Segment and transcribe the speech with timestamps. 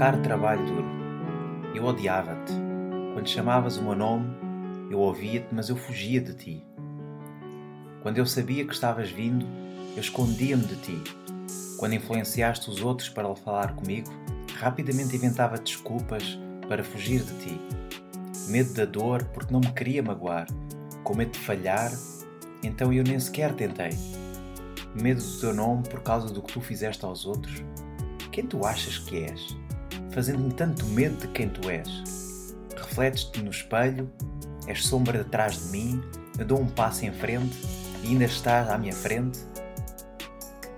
[0.00, 0.88] Caro trabalho duro,
[1.74, 2.54] eu odiava-te.
[3.12, 4.34] Quando chamavas o meu nome,
[4.90, 6.64] eu ouvia-te, mas eu fugia de ti.
[8.02, 9.44] Quando eu sabia que estavas vindo,
[9.94, 11.02] eu escondia-me de ti.
[11.76, 14.08] Quando influenciaste os outros para falar comigo,
[14.56, 17.60] rapidamente inventava desculpas para fugir de ti.
[18.48, 20.46] Medo da dor, porque não me queria magoar.
[21.04, 21.92] Com medo de falhar,
[22.62, 23.90] então eu nem sequer tentei.
[24.94, 27.62] Medo do teu nome por causa do que tu fizeste aos outros.
[28.32, 29.60] Quem tu achas que és?
[30.12, 31.88] Fazendo-me tanto medo de quem tu és.
[32.76, 34.10] Refletes-te no espelho,
[34.66, 36.02] és sombra atrás de mim,
[36.38, 37.56] eu dou um passo em frente
[38.02, 39.38] e ainda estás à minha frente.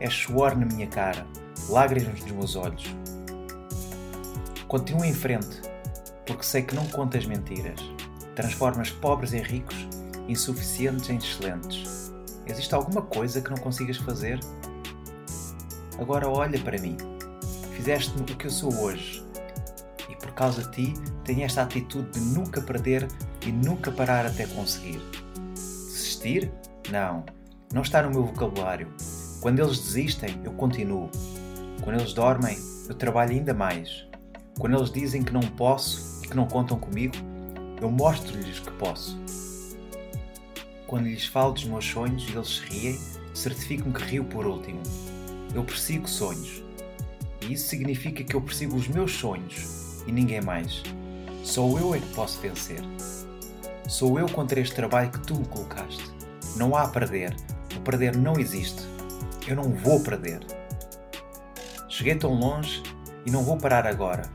[0.00, 1.26] És suor na minha cara,
[1.68, 2.84] lágrimas nos meus olhos.
[4.68, 5.60] Continua em frente,
[6.26, 7.80] porque sei que não contas mentiras.
[8.34, 9.86] Transformas pobres em ricos,
[10.28, 12.12] insuficientes em excelentes.
[12.46, 14.40] Existe alguma coisa que não consigas fazer?
[15.98, 16.96] Agora olha para mim.
[17.82, 19.24] Fizeste-me o que eu sou hoje.
[20.08, 20.94] E por causa de ti,
[21.24, 23.08] tenho esta atitude de nunca perder
[23.44, 25.02] e nunca parar até conseguir.
[25.52, 26.52] Desistir?
[26.92, 27.24] Não.
[27.74, 28.86] Não está no meu vocabulário.
[29.40, 31.10] Quando eles desistem, eu continuo.
[31.82, 32.56] Quando eles dormem,
[32.88, 34.06] eu trabalho ainda mais.
[34.60, 37.16] Quando eles dizem que não posso e que não contam comigo,
[37.80, 39.20] eu mostro-lhes que posso.
[40.86, 43.00] Quando lhes falo dos meus sonhos e eles se riem,
[43.34, 44.80] certifico-me que rio por último.
[45.52, 46.62] Eu persigo sonhos.
[47.42, 50.82] E isso significa que eu persigo os meus sonhos e ninguém mais.
[51.42, 52.80] Sou eu é que posso vencer.
[53.88, 56.04] Sou eu contra este trabalho que tu me colocaste.
[56.56, 57.34] Não há perder.
[57.76, 58.82] O perder não existe.
[59.46, 60.40] Eu não vou perder.
[61.88, 62.82] Cheguei tão longe
[63.26, 64.30] e não vou parar agora.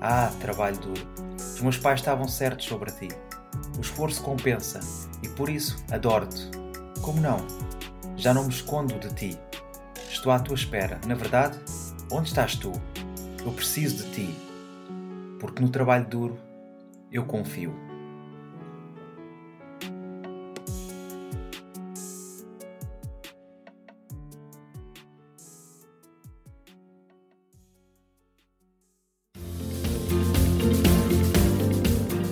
[0.00, 1.06] Ah, trabalho duro.
[1.36, 3.08] Os meus pais estavam certos sobre ti.
[3.76, 4.80] O esforço compensa
[5.22, 6.50] e por isso adoro-te.
[7.00, 7.38] Como não?
[8.16, 9.38] Já não me escondo de ti.
[10.08, 11.00] Estou à tua espera.
[11.06, 11.58] Na verdade,
[12.10, 12.72] onde estás tu?
[13.44, 14.34] Eu preciso de ti.
[15.38, 16.38] Porque no trabalho duro
[17.10, 17.74] eu confio.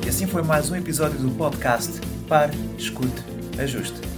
[0.04, 3.22] E assim foi mais um episódio do podcast Pare, Escute,
[3.58, 4.17] Ajuste.